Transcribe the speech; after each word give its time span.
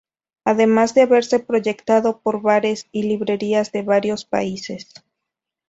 Además 0.45 0.95
de 0.95 1.01
haberse 1.03 1.39
proyectado 1.39 2.21
por 2.21 2.41
bares 2.41 2.87
y 2.91 3.03
librerías 3.03 3.71
de 3.71 3.83
varios 3.83 4.25
países. 4.25 4.91